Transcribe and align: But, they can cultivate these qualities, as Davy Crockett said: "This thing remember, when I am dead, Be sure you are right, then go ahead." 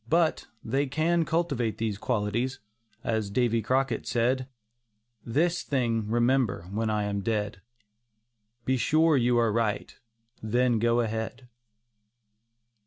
But, 0.09 0.47
they 0.63 0.87
can 0.87 1.25
cultivate 1.25 1.77
these 1.77 1.99
qualities, 1.99 2.57
as 3.03 3.29
Davy 3.29 3.61
Crockett 3.61 4.07
said: 4.07 4.47
"This 5.23 5.61
thing 5.61 6.09
remember, 6.09 6.63
when 6.71 6.89
I 6.89 7.03
am 7.03 7.21
dead, 7.21 7.61
Be 8.65 8.77
sure 8.77 9.15
you 9.15 9.37
are 9.37 9.51
right, 9.53 9.95
then 10.41 10.79
go 10.79 11.01
ahead." 11.01 11.47